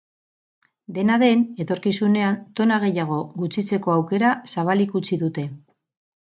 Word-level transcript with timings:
Dena 0.95 1.17
den, 1.23 1.43
etorkizunean 1.65 2.41
tona 2.61 2.81
gehiago 2.85 3.21
gutxitzeko 3.45 3.95
aukera 3.99 4.35
zabalik 4.57 5.01
utzi 5.05 5.23
dute. 5.29 5.49